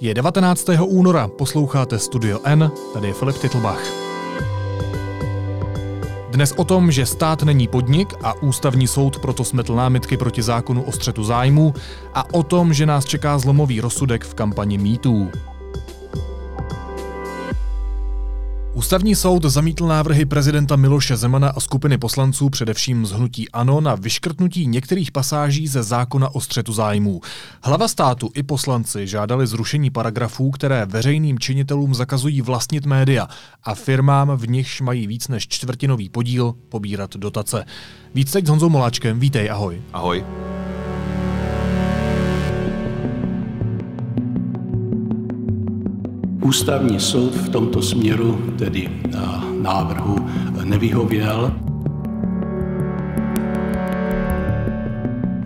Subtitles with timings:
[0.00, 0.68] Je 19.
[0.82, 3.82] února, posloucháte Studio N, tady je Filip Titlbach.
[6.30, 10.82] Dnes o tom, že stát není podnik a ústavní soud proto smetl námitky proti zákonu
[10.82, 11.74] o střetu zájmů
[12.14, 15.30] a o tom, že nás čeká zlomový rozsudek v kampani mýtů.
[18.74, 23.94] Ústavní soud zamítl návrhy prezidenta Miloše Zemana a skupiny poslanců, především z hnutí ANO, na
[23.94, 27.20] vyškrtnutí některých pasáží ze zákona o střetu zájmů.
[27.62, 33.28] Hlava státu i poslanci žádali zrušení paragrafů, které veřejným činitelům zakazují vlastnit média
[33.62, 37.64] a firmám, v nichž mají víc než čtvrtinový podíl, pobírat dotace.
[38.14, 39.82] Víc teď s Honzou Moláčkem, vítej, ahoj.
[39.92, 40.24] Ahoj.
[46.44, 48.90] Ústavní soud v tomto směru, tedy
[49.62, 50.16] návrhu,
[50.64, 51.52] nevyhověl.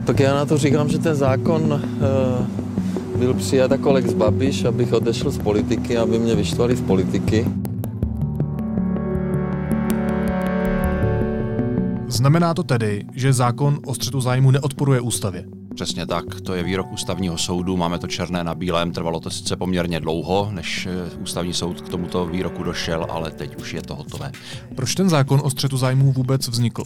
[0.05, 4.93] Tak já na to říkám, že ten zákon eh, byl přijat jako Lex Babiš, abych
[4.93, 7.47] odešel z politiky, aby mě vyštvali z politiky.
[12.09, 15.58] Znamená to tedy, že zákon o střetu zájmu neodporuje ústavě?
[15.79, 19.57] Přesně tak, to je výrok ústavního soudu, máme to černé na bílém, trvalo to sice
[19.57, 23.95] poměrně dlouho, než eh, ústavní soud k tomuto výroku došel, ale teď už je to
[23.95, 24.33] hotové.
[24.77, 26.83] Proč ten zákon o střetu zájmů vůbec vznikl?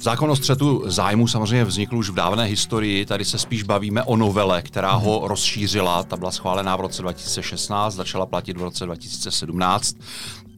[0.00, 4.16] Zákon o střetu zájmu samozřejmě vznikl už v dávné historii, tady se spíš bavíme o
[4.16, 5.28] novele, která ho mhm.
[5.28, 9.96] rozšířila, ta byla schválená v roce 2016, začala platit v roce 2017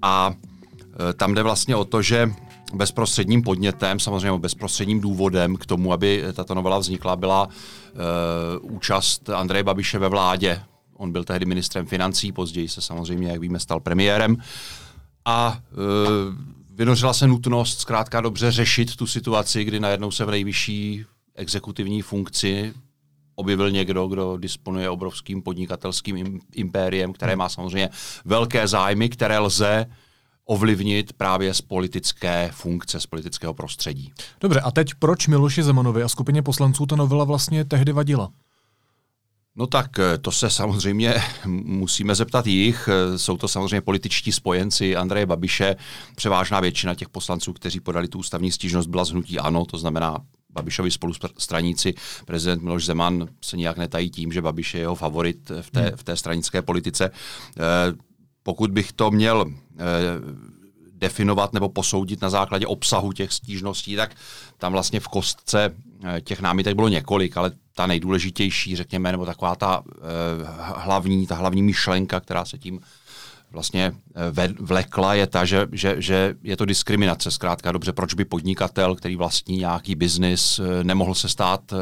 [0.02, 0.32] a
[1.10, 2.30] eh, tam jde vlastně o to, že
[2.74, 9.62] bezprostředním podnětem, samozřejmě bezprostředním důvodem k tomu, aby tato novela vznikla, byla uh, účast Andreje
[9.62, 10.62] Babiše ve vládě.
[10.96, 14.36] On byl tehdy ministrem financí, později se samozřejmě, jak víme, stal premiérem.
[15.24, 16.34] A uh,
[16.70, 22.74] vynořila se nutnost zkrátka dobře řešit tu situaci, kdy najednou se v nejvyšší exekutivní funkci
[23.34, 27.90] objevil někdo, kdo disponuje obrovským podnikatelským impériem, které má samozřejmě
[28.24, 29.86] velké zájmy, které lze
[30.44, 34.12] ovlivnit právě z politické funkce, z politického prostředí.
[34.40, 38.30] Dobře, a teď proč Miloši Zemanovi a skupině poslanců ta novela vlastně tehdy vadila?
[39.56, 41.14] No tak eh, to se samozřejmě
[41.46, 42.88] musíme zeptat jich.
[42.88, 45.76] Eh, jsou to samozřejmě političtí spojenci Andreje Babiše.
[46.16, 50.18] Převážná většina těch poslanců, kteří podali tu ústavní stížnost, byla zhnutí ANO, to znamená
[50.50, 51.94] Babišovi spolustraníci.
[52.26, 56.04] Prezident Miloš Zeman se nijak netají tím, že Babiš je jeho favorit v té, v
[56.04, 57.10] té stranické politice.
[57.10, 58.13] Eh,
[58.44, 59.82] pokud bych to měl eh,
[60.92, 64.14] definovat nebo posoudit na základě obsahu těch stížností, tak
[64.58, 65.74] tam vlastně v kostce
[66.04, 70.00] eh, těch námitek bylo několik, ale ta nejdůležitější, řekněme, nebo taková ta eh,
[70.76, 72.80] hlavní, ta hlavní myšlenka, která se tím
[73.52, 73.92] vlastně
[74.60, 77.30] vlekla, je ta, že, že, že je to diskriminace.
[77.30, 81.72] Zkrátka dobře, proč by podnikatel, který vlastní nějaký biznis, nemohl se stát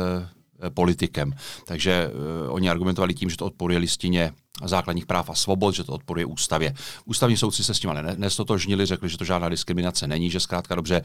[0.68, 1.32] politikem.
[1.66, 2.10] Takže
[2.46, 4.32] uh, oni argumentovali tím, že to odporuje listině
[4.68, 6.74] základních práv a svobod, že to odporuje ústavě.
[7.04, 10.74] Ústavní soudci se s tím ale nestotožnili, řekli, že to žádná diskriminace není, že zkrátka
[10.74, 11.02] dobře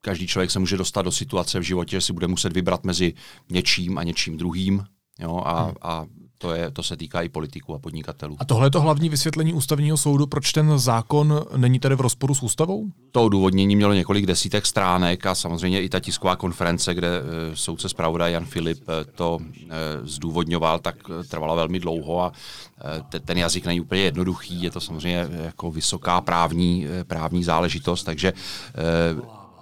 [0.00, 3.14] každý člověk se může dostat do situace v životě, že si bude muset vybrat mezi
[3.50, 4.84] něčím a něčím druhým.
[5.18, 5.74] Jo, a, hmm.
[5.82, 6.06] a
[6.42, 8.36] to, je, to se týká i politiků a podnikatelů.
[8.38, 12.34] A tohle je to hlavní vysvětlení ústavního soudu, proč ten zákon není tedy v rozporu
[12.34, 12.86] s ústavou?
[13.12, 17.88] To odůvodnění mělo několik desítek stránek a samozřejmě i ta tisková konference, kde e, soudce
[17.88, 20.96] zpravodaj Jan Filip e, to e, zdůvodňoval, tak
[21.28, 22.32] trvala velmi dlouho a
[23.24, 28.32] ten jazyk není úplně jednoduchý, je to samozřejmě jako vysoká právní, právní záležitost, takže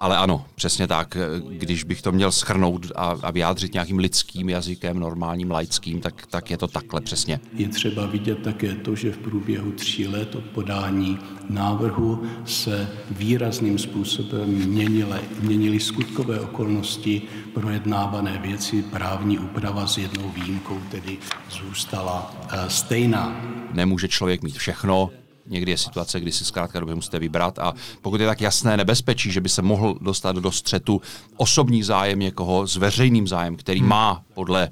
[0.01, 1.17] ale ano, přesně tak.
[1.49, 6.51] Když bych to měl schrnout a, a vyjádřit nějakým lidským jazykem, normálním, laickým, tak, tak
[6.51, 7.41] je to takhle přesně.
[7.53, 11.19] Je třeba vidět také to, že v průběhu tří let od podání
[11.51, 17.23] návrhu se výrazným způsobem měnily, měnily skutkové okolnosti
[17.55, 21.19] projednávané věci, právní úprava s jednou výjimkou tedy
[21.51, 23.41] zůstala uh, stejná.
[23.73, 25.11] Nemůže člověk mít všechno,
[25.49, 29.33] Někdy je situace, kdy si zkrátka dobře musíte vybrat a pokud je tak jasné nebezpečí,
[29.33, 31.03] že by se mohl dostat do střetu
[31.37, 33.89] osobní zájem někoho s veřejným zájem, který hmm.
[33.89, 34.69] má podle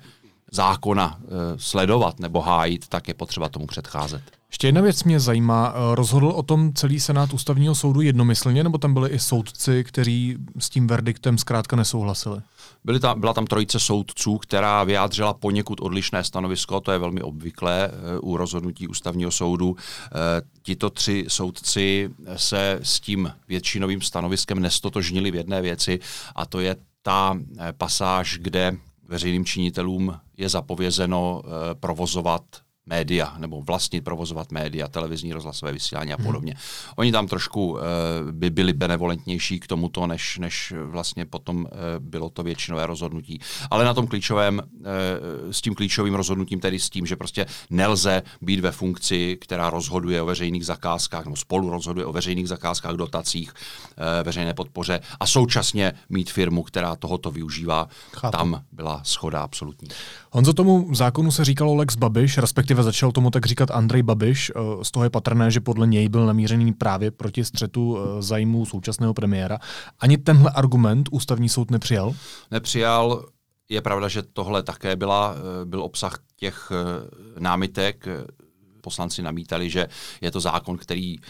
[0.53, 1.29] zákona e,
[1.59, 4.36] sledovat nebo hájit, tak je potřeba tomu předcházet.
[4.51, 5.75] Ještě jedna věc mě zajímá.
[5.75, 10.37] Eh, rozhodl o tom celý senát ústavního soudu jednomyslně, nebo tam byli i soudci, kteří
[10.59, 12.41] s tím verdiktem zkrátka nesouhlasili?
[12.85, 17.91] Byly tam, byla tam trojice soudců, která vyjádřila poněkud odlišné stanovisko, to je velmi obvyklé
[17.91, 19.77] eh, u rozhodnutí ústavního soudu.
[19.77, 26.01] Eh, tito tři soudci se s tím většinovým stanoviskem nestotožnili v jedné věci
[26.35, 27.39] a to je ta
[27.79, 28.77] pasáž, kde
[29.09, 31.43] veřejným činitelům je zapovězeno
[31.81, 32.43] provozovat
[32.87, 36.53] média nebo vlastnit, provozovat média, televizní, rozhlasové vysílání a podobně.
[36.53, 36.93] Hmm.
[36.97, 37.79] Oni tam trošku uh,
[38.31, 41.69] by byli benevolentnější k tomuto, než, než vlastně potom uh,
[41.99, 43.41] bylo to většinové rozhodnutí.
[43.71, 44.85] Ale na tom klíčovém, uh,
[45.51, 50.23] s tím klíčovým rozhodnutím, tedy s tím, že prostě nelze být ve funkci, která rozhoduje
[50.23, 55.93] o veřejných zakázkách, nebo spolu rozhoduje o veřejných zakázkách, dotacích, uh, veřejné podpoře a současně
[56.09, 57.89] mít firmu, která tohoto využívá.
[58.13, 58.37] Chápu.
[58.37, 59.89] Tam byla schoda absolutní.
[60.31, 64.53] Honzo, tomu zákonu se říkalo Lex Babiš, respektive začal tomu tak říkat Andrej Babiš.
[64.57, 68.67] Eh, z toho je patrné, že podle něj byl namířený právě proti střetu eh, zájmů
[68.67, 69.59] současného premiéra.
[70.01, 72.15] Ani tenhle argument ústavní soud nepřijal?
[72.51, 73.25] Nepřijal.
[73.69, 76.73] Je pravda, že tohle také byla, eh, byl obsah těch
[77.39, 78.09] námitek
[78.87, 79.89] poslanci namítali, že
[80.21, 81.21] je to zákon, který e,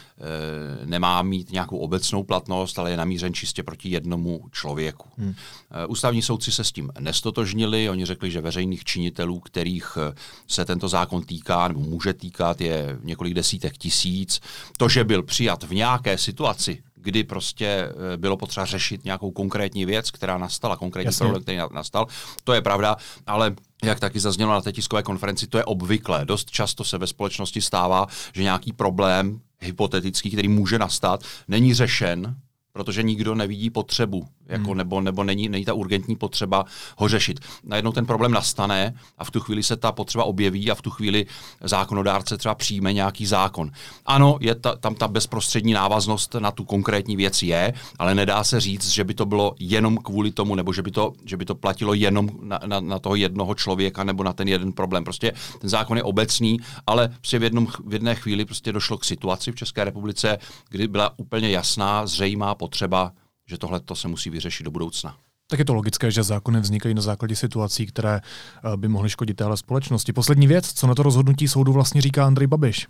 [0.84, 5.08] nemá mít nějakou obecnou platnost, ale je namířen čistě proti jednomu člověku.
[5.18, 5.34] Hmm.
[5.70, 10.14] E, ústavní soudci se s tím nestotožnili, oni řekli, že veřejných činitelů, kterých eh,
[10.46, 14.40] se tento zákon týká nebo může týkat, je několik desítek tisíc.
[14.76, 20.10] To, že byl přijat v nějaké situaci, kdy prostě bylo potřeba řešit nějakou konkrétní věc,
[20.10, 21.18] která nastala, konkrétní Jasně.
[21.18, 22.06] problém, který nastal.
[22.44, 23.54] To je pravda, ale
[23.84, 26.24] jak taky zaznělo na té tiskové konferenci, to je obvyklé.
[26.24, 32.36] Dost často se ve společnosti stává, že nějaký problém hypotetický, který může nastat, není řešen
[32.76, 34.78] protože nikdo nevidí potřebu, jako hmm.
[34.78, 36.64] nebo, nebo není, není ta urgentní potřeba
[36.98, 37.40] ho řešit.
[37.64, 40.90] Najednou ten problém nastane a v tu chvíli se ta potřeba objeví a v tu
[40.90, 41.26] chvíli
[41.60, 43.70] zákonodárce třeba přijme nějaký zákon.
[44.06, 48.60] Ano, je ta, tam ta bezprostřední návaznost na tu konkrétní věc je, ale nedá se
[48.60, 51.54] říct, že by to bylo jenom kvůli tomu, nebo že by to, že by to
[51.54, 55.04] platilo jenom na, na, na toho jednoho člověka nebo na ten jeden problém.
[55.04, 59.04] Prostě ten zákon je obecný, ale prostě v, jednom, v jedné chvíli prostě došlo k
[59.04, 60.38] situaci v České republice,
[60.68, 63.12] kdy byla úplně jasná, zřejmá potřeba,
[63.46, 65.16] že tohle to se musí vyřešit do budoucna.
[65.46, 69.36] Tak je to logické, že zákony vznikají na základě situací, které eh, by mohly škodit
[69.36, 70.12] téhle společnosti.
[70.12, 72.86] Poslední věc, co na to rozhodnutí soudu vlastně říká Andrej Babiš?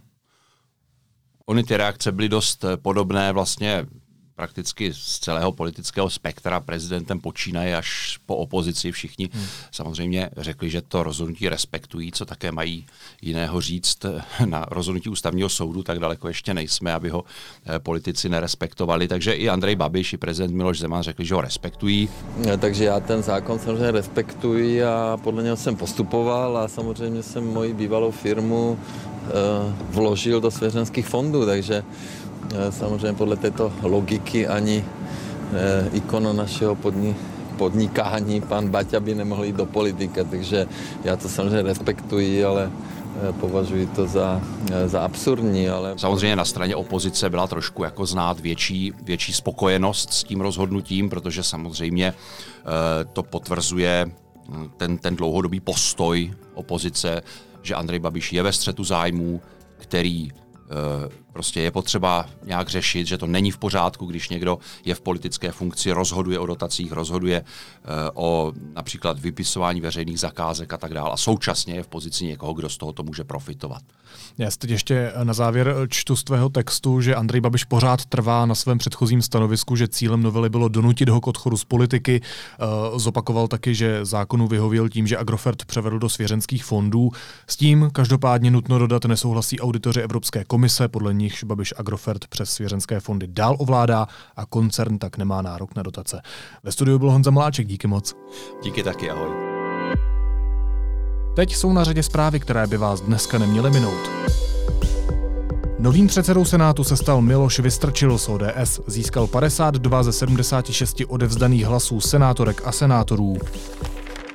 [1.47, 3.87] Ony ty reakce byly dost eh, podobné vlastně
[4.37, 9.45] prakticky z celého politického spektra prezidentem počínaje až po opozici všichni hmm.
[9.71, 12.87] samozřejmě řekli, že to rozhodnutí respektují, co také mají
[13.23, 13.99] jiného říct
[14.45, 19.09] na rozhodnutí ústavního soudu, tak daleko ještě nejsme, aby ho eh, politici nerespektovali.
[19.09, 22.09] Takže i Andrej Babiš, i prezident Miloš Zeman řekli, že ho respektují.
[22.59, 27.75] Takže já ten zákon samozřejmě respektuji a podle něho jsem postupoval a samozřejmě jsem moji
[27.75, 29.31] bývalou firmu eh,
[29.91, 32.26] vložil do svěřenských fondů, takže Eh,
[32.71, 34.85] samozřejmě podle této logiky ani
[35.53, 37.17] eh, ikona našeho podni,
[37.57, 40.67] podnikání, pan Baťa by nemohl jít do politika, takže
[41.05, 44.41] já to samozřejmě respektuji, ale eh, považuji to za,
[44.87, 45.69] za absurdní.
[45.69, 45.95] Ale...
[45.97, 51.43] Samozřejmě na straně opozice byla trošku jako znát větší, větší spokojenost s tím rozhodnutím, protože
[51.43, 52.15] samozřejmě
[53.13, 54.07] to potvrzuje
[54.49, 57.23] hm, ten, ten dlouhodobý postoj opozice,
[57.63, 59.41] že Andrej Babiš je ve střetu zájmů,
[59.79, 60.31] který
[61.37, 65.53] Prostě je potřeba nějak řešit, že to není v pořádku, když někdo je v politické
[65.53, 67.47] funkci, rozhoduje o dotacích, rozhoduje uh,
[68.15, 71.11] o například vypisování veřejných zakázek a tak dále.
[71.11, 73.83] A současně je v pozici někoho, kdo z tohoto může profitovat.
[74.39, 78.55] Já teď ještě na závěr čtu z tvého textu, že Andrej Babiš pořád trvá na
[78.55, 82.21] svém předchozím stanovisku, že cílem novely bylo donutit ho k odchodu z politiky.
[82.97, 87.11] Zopakoval taky, že zákonu vyhověl tím, že Agrofert převedl do svěřenských fondů.
[87.47, 92.51] S tím každopádně nutno dodat nesouhlasí auditoři Evropské komise, podle ní nichž Babiš Agrofert přes
[92.51, 94.07] svěřenské fondy dál ovládá
[94.37, 96.23] a koncern tak nemá nárok na dotace.
[96.63, 98.15] Ve studiu byl Honza Maláček, díky moc.
[98.63, 99.31] Díky taky, ahoj.
[101.37, 104.11] Teď jsou na řadě zprávy, které by vás dneska neměly minout.
[105.79, 108.81] Novým předsedou Senátu se stal Miloš Vystrčil z ODS.
[108.87, 113.37] Získal 52 ze 76 odevzdaných hlasů senátorek a senátorů.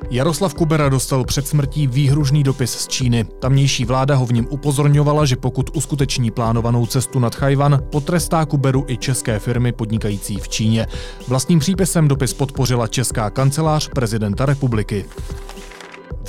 [0.09, 3.23] Jaroslav Kubera dostal před smrtí výhružný dopis z Číny.
[3.23, 8.85] Tamnější vláda ho v něm upozorňovala, že pokud uskuteční plánovanou cestu nad Chajvan, potrestá Kuberu
[8.87, 10.87] i české firmy podnikající v Číně.
[11.27, 15.05] Vlastním přípisem dopis podpořila česká kancelář prezidenta republiky.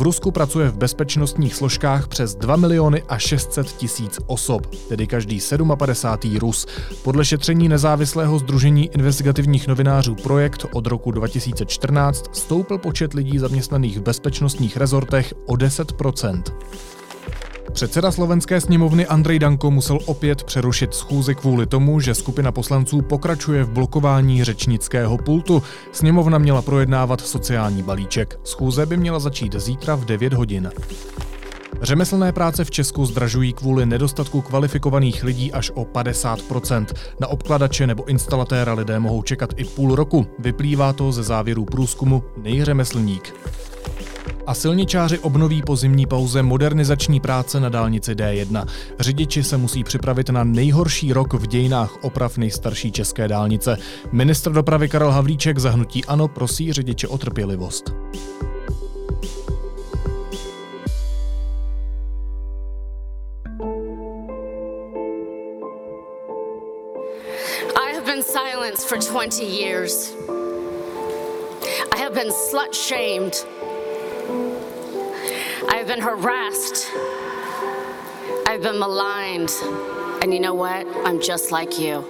[0.02, 5.40] Rusku pracuje v bezpečnostních složkách přes 2 miliony a 600 tisíc osob, tedy každý
[5.76, 6.36] 57.
[6.36, 6.66] Rus.
[7.02, 14.02] Podle šetření nezávislého združení investigativních novinářů Projekt od roku 2014 stoupl počet lidí zaměstnaných v
[14.02, 15.92] bezpečnostních rezortech o 10
[17.72, 23.64] Předseda slovenské sněmovny Andrej Danko musel opět přerušit schůzi kvůli tomu, že skupina poslanců pokračuje
[23.64, 25.62] v blokování řečnického pultu.
[25.92, 28.40] Sněmovna měla projednávat sociální balíček.
[28.44, 30.70] Schůze by měla začít zítra v 9 hodin.
[31.82, 36.86] Řemeslné práce v Česku zdražují kvůli nedostatku kvalifikovaných lidí až o 50%.
[37.20, 40.26] Na obkladače nebo instalatéra lidé mohou čekat i půl roku.
[40.38, 43.34] Vyplývá to ze závěrů průzkumu Nejřemeslník.
[44.46, 48.66] A silničáři obnoví po zimní pauze modernizační práce na dálnici D1.
[49.00, 53.76] Řidiči se musí připravit na nejhorší rok v dějinách oprav nejstarší české dálnice.
[54.12, 57.92] Ministr dopravy Karel Havlíček zahnutí ANO prosí řidiče o trpělivost.
[68.62, 70.14] silence for 20 years.
[71.92, 73.34] I have been slut shamed.
[75.68, 76.90] I've been harassed.
[78.46, 79.50] I've been maligned.
[80.22, 80.86] And you know what?
[81.04, 82.04] I'm just like you.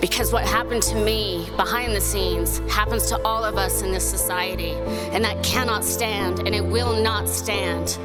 [0.00, 4.08] Because what happened to me behind the scenes happens to all of us in this
[4.08, 4.72] society.
[5.12, 7.98] And that cannot stand, and it will not stand.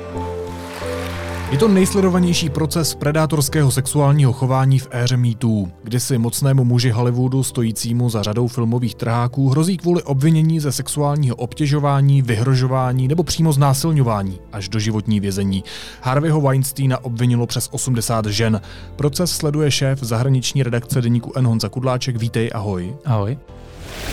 [1.51, 7.43] Je to nejsledovanější proces predátorského sexuálního chování v éře MeToo, kdy si mocnému muži Hollywoodu
[7.43, 14.39] stojícímu za řadou filmových trháků hrozí kvůli obvinění ze sexuálního obtěžování, vyhrožování nebo přímo znásilňování
[14.51, 15.63] až do životní vězení.
[16.01, 18.61] Harveyho Weinsteina obvinilo přes 80 žen.
[18.95, 21.47] Proces sleduje šéf zahraniční redakce deníku N.
[21.47, 22.15] Honza Kudláček.
[22.15, 22.95] Vítej, ahoj.
[23.05, 23.37] Ahoj.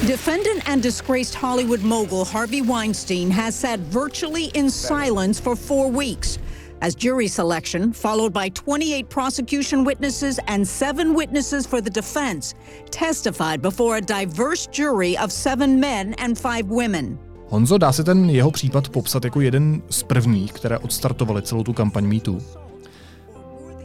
[0.07, 6.39] Defendant and disgraced Hollywood mogul Harvey Weinstein has sat virtually in silence for four weeks
[6.83, 12.55] as jury selection, followed by 28 prosecution witnesses and seven witnesses for the defense,
[12.91, 17.19] testified before a diverse jury of seven men and five women.
[17.49, 21.73] Honzo, dá se ten jeho případ popsat jako jeden z prvních, které odstartovaly celou tu
[21.73, 22.62] kampaň MeToo?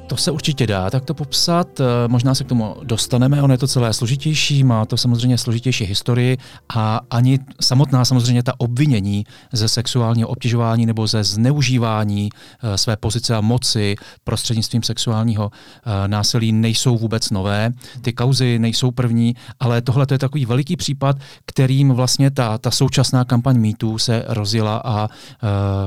[0.07, 3.57] To se určitě dá tak to popsat, eh, možná se k tomu dostaneme, ono je
[3.57, 6.37] to celé složitější, má to samozřejmě složitější historii
[6.69, 13.35] a ani samotná samozřejmě ta obvinění ze sexuálního obtěžování nebo ze zneužívání eh, své pozice
[13.35, 17.71] a moci prostřednictvím sexuálního eh, násilí nejsou vůbec nové.
[18.01, 22.71] Ty kauzy nejsou první, ale tohle to je takový veliký případ, kterým vlastně ta, ta
[22.71, 25.09] současná kampaň MeToo se rozjela a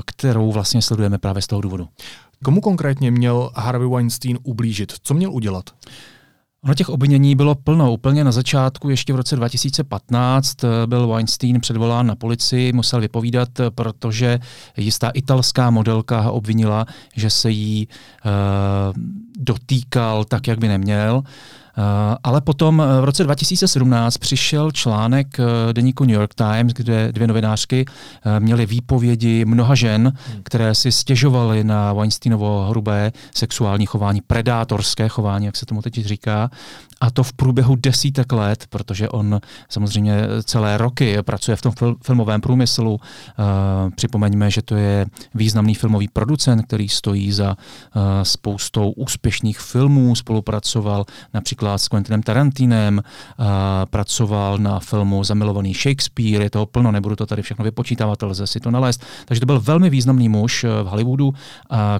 [0.06, 1.88] kterou vlastně sledujeme právě z toho důvodu.
[2.44, 4.92] Komu konkrétně měl Harvey Weinstein ublížit?
[5.02, 5.70] Co měl udělat?
[6.64, 7.92] Ono těch obvinění bylo plno.
[7.92, 10.56] Úplně na začátku, ještě v roce 2015,
[10.86, 14.38] byl Weinstein předvolán na policii, musel vypovídat, protože
[14.76, 18.30] jistá italská modelka ho obvinila, že se jí uh,
[19.38, 21.22] dotýkal tak, jak by neměl.
[21.78, 27.12] Eh, ale potom eh, v roce 2017 přišel článek eh, deníku New York Times, kde
[27.12, 27.84] dvě novinářky
[28.38, 30.42] měly výpovědi mnoha žen, hmm.
[30.42, 36.50] které si stěžovaly na Weinsteinovo hrubé sexuální chování, predátorské chování, jak se tomu teď říká.
[37.00, 41.72] A to v průběhu desítek let, protože on samozřejmě celé roky pracuje v tom
[42.02, 43.00] filmovém průmyslu.
[43.96, 47.56] Připomeňme, že to je významný filmový producent, který stojí za
[48.22, 53.46] spoustou úspěšných filmů, spolupracoval například s Quentinem Tarantinem, uh,
[53.90, 58.60] pracoval na filmu Zamilovaný Shakespeare, je toho plno, nebudu to tady všechno vypočítávat, lze si
[58.60, 59.04] to nalézt.
[59.24, 61.34] Takže to byl velmi významný muž v Hollywoodu, uh,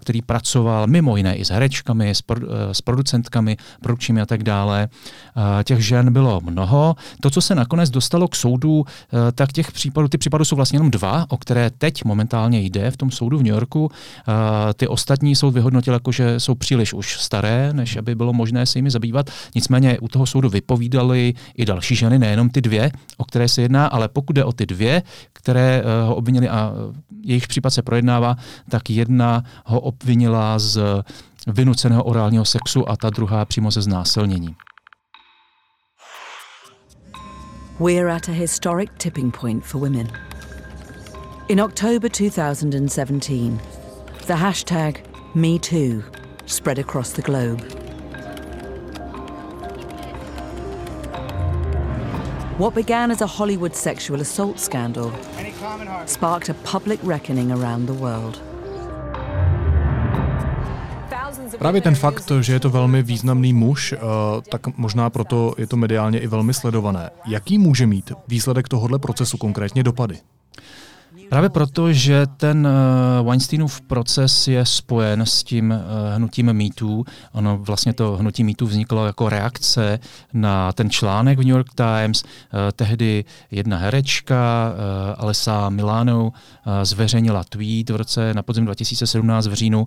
[0.01, 4.43] který pracoval mimo jiné i s herečkami, s, pro, uh, s producentkami, produkčními a tak
[4.43, 4.89] dále.
[5.37, 6.97] Eh, těch žen bylo mnoho.
[7.21, 10.77] To, co se nakonec dostalo k soudu, eh, tak těch případů, ty případy jsou vlastně
[10.77, 13.91] jenom dva, o které teď momentálně jde v tom soudu v New Yorku.
[13.91, 18.67] Eh, ty ostatní soud vyhodnotil jako, že jsou příliš už staré, než aby bylo možné
[18.67, 19.31] se jimi zabývat.
[19.55, 23.87] Nicméně u toho soudu vypovídali i další ženy, nejenom ty dvě, o které se jedná,
[23.87, 25.03] ale pokud jde o ty dvě,
[25.33, 26.73] které ho obvinili a
[27.25, 28.37] jejich případ se projednává,
[28.69, 30.81] tak jedna ho obvinila z
[31.47, 34.57] vynuceného orálního sexu a ta druhá přímo ze znásilnění.
[37.81, 40.07] we're at a historic tipping point for women.
[41.49, 43.59] In October 2017,
[44.27, 45.03] the hashtag
[45.35, 46.05] MeToo
[46.45, 47.90] spread across the globe.
[52.61, 55.13] What began as a Hollywood sexual assault scandal
[56.07, 58.43] sparked a public reckoning around the world.
[61.59, 63.99] Právě ten fakt, že je to velmi významný muž, eh,
[64.51, 67.11] tak možná proto je to mediálně i velmi sledované.
[67.27, 70.19] Jaký může mít výsledek tohohle procesu konkrétně dopady?
[71.31, 72.67] Právě proto, že ten
[73.21, 75.77] uh, Weinsteinův proces je spojen s tím uh,
[76.17, 77.05] hnutím MeToo.
[77.33, 79.99] Ono vlastně to hnutí MeToo vzniklo jako reakce
[80.33, 82.23] na ten článek v New York Times.
[82.23, 82.29] Uh,
[82.77, 84.73] tehdy jedna herečka,
[85.17, 86.33] Alessa Milano,
[86.83, 89.87] zveřejnila tweet v roce na podzim 2017 v říjnu,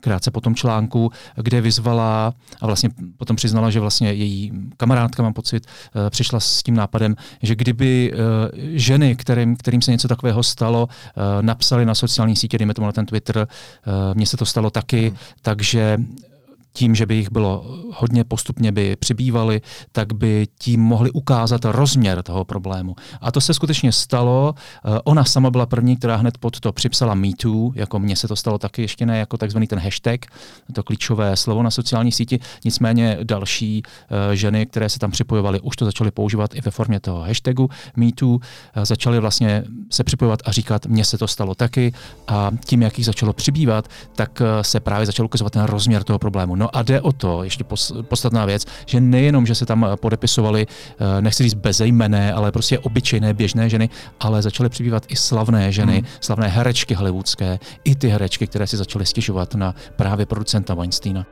[0.00, 5.32] krátce po tom článku, kde vyzvala a vlastně potom přiznala, že vlastně její kamarádka, mám
[5.32, 8.16] pocit, eh, přišla s tím nápadem, že kdyby eh,
[8.78, 12.92] ženy, kterým, kterým se něco takového stalo, eh, napsali na sociální sítě, dejme tomu na
[12.92, 13.48] ten Twitter,
[14.14, 15.16] mně se to stalo taky, hmm.
[15.42, 15.98] takže
[16.72, 19.60] tím, že by jich bylo hodně postupně by přibývaly,
[19.92, 22.96] tak by tím mohli ukázat rozměr toho problému.
[23.20, 24.54] A to se skutečně stalo.
[24.56, 28.36] Eh, ona sama byla první, která hned pod to připsala MeToo, jako mně se to
[28.36, 30.20] stalo taky ještě ne jako takzvaný ten hashtag,
[30.72, 32.38] to klíčové slovo na sociální síti.
[32.64, 37.00] Nicméně další uh, ženy, které se tam připojovaly, už to začaly používat i ve formě
[37.00, 38.38] toho hashtagu MeToo, uh,
[38.82, 41.92] začaly vlastně se připojovat a říkat, mně se to stalo taky
[42.28, 46.56] a tím, jak jich začalo přibývat, tak se právě začal ukazovat ten rozměr toho problému.
[46.60, 47.64] No a jde o to, ještě
[48.02, 50.66] podstatná věc, že nejenom, že se tam podepisovali,
[51.20, 53.88] nechci říct bezejmené, ale prostě obyčejné běžné ženy,
[54.20, 56.06] ale začaly přibývat i slavné ženy, hmm.
[56.20, 61.26] slavné herečky hollywoodské, i ty herečky, které si začaly stěžovat na právě producenta Weinsteina.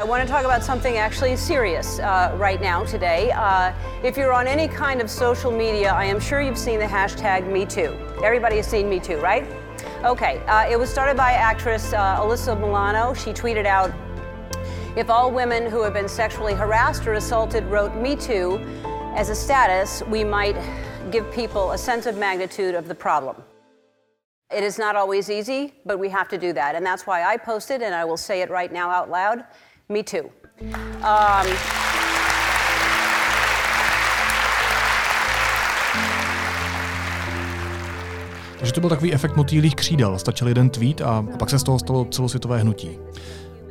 [0.00, 2.04] I want to talk about something actually serious uh,
[2.38, 3.32] right now today.
[3.32, 6.86] Uh, if you're on any kind of social media, I am sure you've seen the
[6.86, 8.22] hashtag MeToo.
[8.22, 9.63] Everybody has seen MeToo, right?
[10.04, 13.14] Okay, uh, it was started by actress uh, Alyssa Milano.
[13.14, 13.92] She tweeted out,
[14.96, 18.60] if all women who have been sexually harassed or assaulted wrote Me Too
[19.16, 20.56] as a status, we might
[21.10, 23.42] give people a sense of magnitude of the problem.
[24.54, 26.74] It is not always easy, but we have to do that.
[26.74, 29.44] And that's why I posted, and I will say it right now out loud
[29.88, 30.30] Me too.
[31.02, 31.46] Um,
[38.64, 40.18] Takže to byl takový efekt motýlých křídel.
[40.18, 42.90] Stačil jeden tweet a pak se z toho stalo celosvětové hnutí.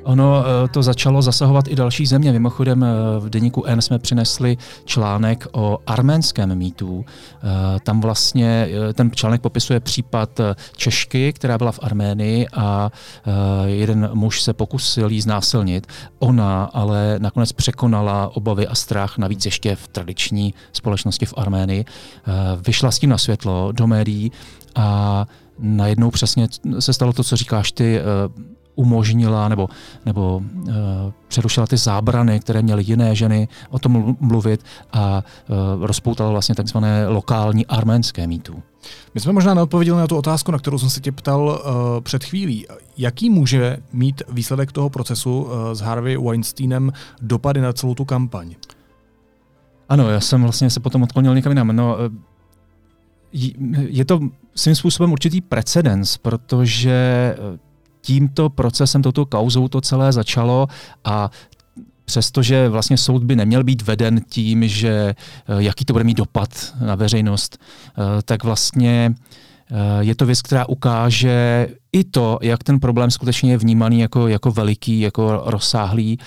[0.04, 2.32] Ono eh, to začalo zasahovat i další země.
[2.32, 2.88] Mimochodem eh,
[3.20, 7.06] v deníku N jsme přinesli článek o arménském mýtu.
[7.08, 10.40] Eh, tam vlastně ten článek popisuje případ
[10.76, 12.92] Češky, která byla v Arménii a
[13.66, 15.88] jeden muž se pokusil jí znásilnit.
[16.20, 21.86] Ona ale nakonec překonala obavy a strach, navíc ještě v tradiční společnosti v Arménii.
[22.68, 24.32] Vyšla s tím na světlo do médií
[24.76, 25.28] a
[25.60, 26.48] najednou přesně
[26.80, 28.00] se stalo to, co říkáš ty,
[28.76, 29.70] umožnila nebo,
[30.06, 30.74] nebo uh,
[31.28, 34.64] přerušila ty zábrany, které měly jiné ženy o tom mluvit
[34.94, 35.24] a
[35.78, 38.64] uh, rozpoutala vlastně takzvané lokální arménské mýtu.
[39.14, 42.24] My jsme možná neodpověděli na tu otázku, na kterou jsem se tě ptal uh, před
[42.24, 42.68] chvílí.
[42.98, 48.56] Jaký může mít výsledek toho procesu uh, s Harvey Weinsteinem dopady na celou tu kampaň?
[49.90, 51.76] Ano, já jsem vlastně se potom odklonil někam jinam.
[51.76, 51.98] No,
[53.88, 54.20] je to
[54.56, 57.36] svým způsobem určitý precedens, protože
[58.02, 60.68] tímto procesem, touto kauzou to celé začalo
[61.06, 61.32] a
[62.06, 65.16] přestože vlastně soud by neměl být veden tím, že eh,
[65.58, 66.50] jaký to bude mít dopad
[66.86, 69.16] na veřejnost, eh, tak vlastně
[69.72, 74.28] eh, je to věc, která ukáže i to, jak ten problém skutečně je vnímaný jako,
[74.28, 76.20] jako veliký, jako rozsáhlý,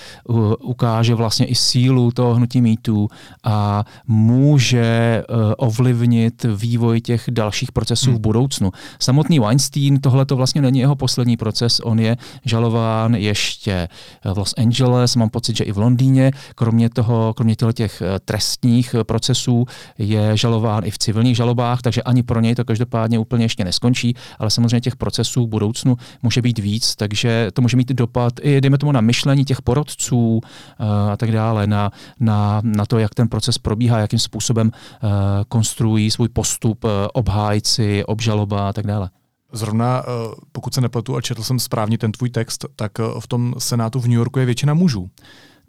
[0.62, 3.08] ukáže vlastně i sílu toho hnutí mýtů
[3.44, 8.18] a může uh, ovlivnit vývoj těch dalších procesů hmm.
[8.18, 8.70] v budoucnu.
[9.00, 13.88] Samotný Weinstein, tohle to vlastně není jeho poslední proces, on je žalován ještě
[14.24, 18.94] v Los Angeles, mám pocit, že i v Londýně, kromě toho, kromě těch eh, trestních
[19.02, 19.64] procesů
[19.98, 24.14] je žalován i v civilních žalobách, takže ani pro něj to každopádně úplně ještě neskončí,
[24.38, 28.78] ale samozřejmě těch procesů budoucnu může být víc, takže to může mít dopad i, dejme
[28.78, 31.90] tomu, na myšlení těch porodců uh, a tak dále, na,
[32.20, 35.10] na, na to, jak ten proces probíhá, jakým způsobem uh,
[35.48, 39.10] konstruují svůj postup uh, obhájci, obžaloba a tak dále.
[39.52, 40.02] Zrovna,
[40.52, 44.08] pokud se nepletu a četl jsem správně ten tvůj text, tak v tom senátu v
[44.08, 45.08] New Yorku je většina mužů.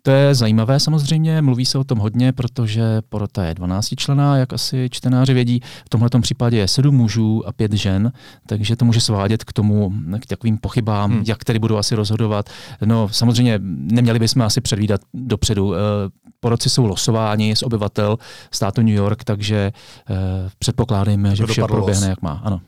[0.07, 4.53] To je zajímavé samozřejmě, mluví se o tom hodně, protože porota je 12 člená, jak
[4.53, 5.61] asi čtenáři vědí.
[5.85, 8.11] V tomhle případě je 7 mužů a 5 žen,
[8.45, 11.23] takže to může svádět k tomu, k takovým pochybám, hmm.
[11.27, 12.49] jak tedy budou asi rozhodovat.
[12.85, 15.73] No samozřejmě neměli bychom asi předvídat dopředu.
[16.39, 18.17] Porodci jsou losováni z obyvatel
[18.51, 19.71] státu New York, takže
[20.09, 20.17] uh,
[20.59, 22.41] předpokládáme, že vše proběhne, jak má.
[22.43, 22.61] Ano.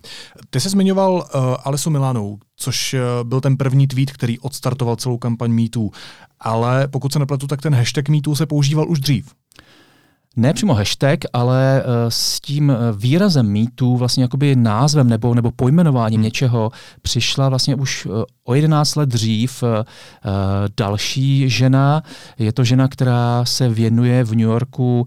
[0.49, 5.17] Ty jsi zmiňoval uh, Alisu Milanou, což uh, byl ten první tweet, který odstartoval celou
[5.17, 5.89] kampaň MeToo.
[6.39, 9.33] Ale pokud se nepletu, tak ten hashtag MeToo se používal už dřív
[10.39, 16.17] ne přímo hashtag, ale uh, s tím výrazem mýtu, vlastně jakoby názvem nebo, nebo pojmenováním
[16.17, 16.23] hmm.
[16.23, 16.71] něčeho
[17.01, 19.63] přišla vlastně už uh, o 11 let dřív
[20.77, 22.03] další žena.
[22.39, 25.05] Je to žena, která se věnuje v New Yorku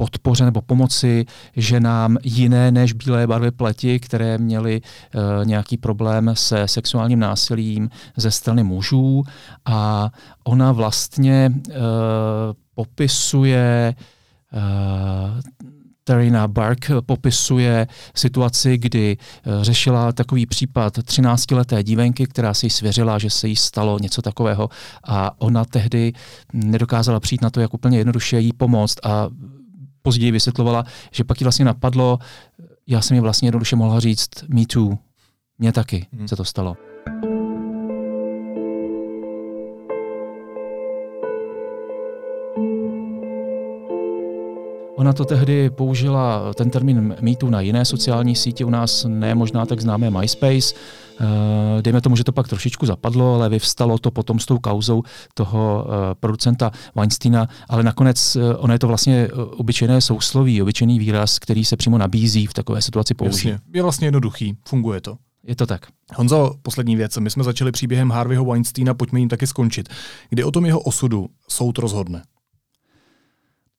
[0.00, 1.24] podpoře nebo pomoci
[1.56, 8.30] ženám jiné než bílé barvy pleti, které měly uh, nějaký problém se sexuálním násilím ze
[8.30, 9.22] strany mužů
[9.64, 10.10] a
[10.44, 11.74] ona vlastně uh,
[12.78, 13.94] popisuje
[14.52, 15.40] uh,
[16.04, 19.16] Tarina Bark popisuje situaci, kdy
[19.62, 24.68] řešila takový případ 13-leté dívenky, která si svěřila, že se jí stalo něco takového
[25.04, 26.12] a ona tehdy
[26.52, 29.28] nedokázala přijít na to, jak úplně jednoduše jí pomoct a
[30.02, 32.18] později vysvětlovala, že pak jí vlastně napadlo,
[32.86, 34.98] já jsem jí vlastně jednoduše mohla říct me too,
[35.58, 36.28] mně taky hmm.
[36.28, 36.76] se to stalo.
[45.02, 49.66] Na to tehdy použila ten termín mýtu na jiné sociální sítě, u nás ne možná
[49.66, 50.74] tak známé MySpace.
[51.20, 55.02] Eh, dejme tomu, že to pak trošičku zapadlo, ale vyvstalo to potom s tou kauzou
[55.34, 61.38] toho eh, producenta Weinsteina, ale nakonec eh, ono je to vlastně obyčejné sousloví, obyčejný výraz,
[61.38, 63.48] který se přímo nabízí v takové situaci použít.
[63.48, 63.58] Jasně.
[63.74, 65.16] Je vlastně jednoduchý, funguje to.
[65.46, 65.86] Je to tak.
[66.14, 67.16] Honzo, poslední věc.
[67.16, 69.88] My jsme začali příběhem Harveyho Weinsteina, pojďme jim taky skončit.
[70.30, 72.22] Kdy o tom jeho osudu soud rozhodne?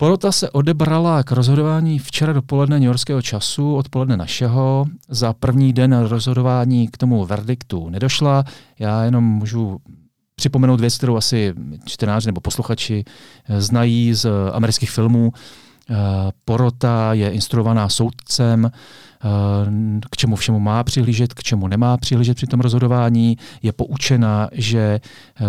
[0.02, 4.86] Porota se odebrala k rozhodování včera dopoledne Yorkského času, odpoledne našeho.
[5.10, 8.44] Za první den rozhodování k tomu verdiktu nedošla.
[8.80, 9.80] Já jenom můžu
[10.36, 11.54] připomenout věc, kterou asi
[11.86, 13.04] čtenáři nebo posluchači
[13.58, 15.32] znají z amerických filmů.
[16.46, 18.72] Porota je instruovaná soudcem,
[20.12, 23.38] k čemu všemu má přihlížet, k čemu nemá přihlížet při tom rozhodování.
[23.62, 25.00] Je poučena, že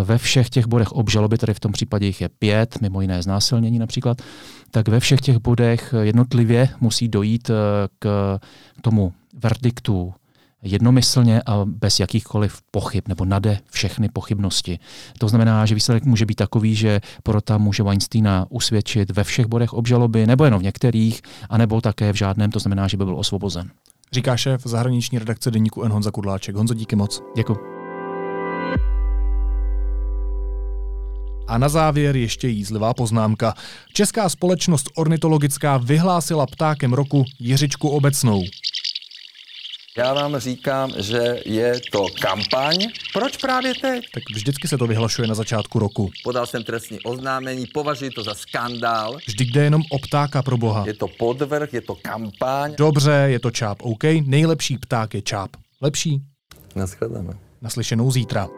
[0.05, 3.79] ve všech těch bodech obžaloby, tady v tom případě jich je pět, mimo jiné znásilnění
[3.79, 4.22] například,
[4.70, 7.55] tak ve všech těch bodech jednotlivě musí dojít eh,
[7.98, 8.38] k
[8.83, 10.14] tomu verdiktu
[10.62, 14.79] jednomyslně a bez jakýchkoliv pochyb nebo nade všechny pochybnosti.
[15.18, 19.73] To znamená, že výsledek může být takový, že porota může Weinsteina usvědčit ve všech bodech
[19.73, 23.70] obžaloby, nebo jenom v některých, anebo také v žádném, to znamená, že by byl osvobozen.
[24.12, 25.92] Říká šéf zahraniční redakce deníku N.
[25.92, 26.57] Honza Kudláček.
[26.57, 27.23] Honzo, díky moc.
[27.37, 27.57] Děkuji.
[31.49, 33.55] A na závěr ještě jízlivá poznámka.
[33.92, 38.42] Česká společnost ornitologická vyhlásila ptákem roku Jiřičku obecnou.
[40.01, 42.77] Já vám říkám, že je to kampaň.
[43.13, 44.05] Proč právě teď?
[44.15, 46.11] Tak vždycky se to vyhlašuje na začátku roku.
[46.25, 49.17] Podal jsem trestní oznámení, považuji to za skandál.
[49.27, 50.85] Vždyť jde jenom o ptáka pro boha.
[50.87, 52.75] Je to podvrh, je to kampaň.
[52.79, 54.05] Dobře, je to čáp, OK.
[54.25, 55.51] Nejlepší pták je čáp.
[55.83, 56.21] Lepší?
[56.77, 57.35] Naschledanou.
[57.63, 58.49] Naslyšenou zítra.